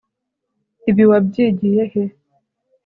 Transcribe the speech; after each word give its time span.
Ibi 0.89 1.03
wabyigiye 1.09 1.83
he 1.91 2.03